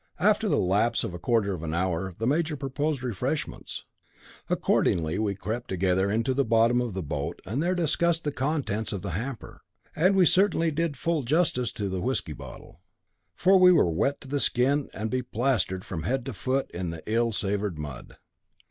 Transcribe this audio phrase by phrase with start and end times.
[0.19, 3.85] After the lapse of a quarter of an hour, the major proposed refreshments.
[4.49, 8.91] Accordingly we crept together into the bottom of the boat and there discussed the contents
[8.93, 9.61] of the hamper,
[9.95, 12.81] and we certainly did full justice to the whisky bottle.
[13.35, 17.03] For we were wet to the skin, and beplastered from head to foot in the
[17.05, 18.17] ill savoured mud.